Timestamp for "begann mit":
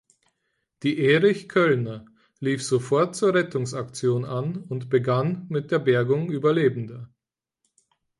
4.89-5.69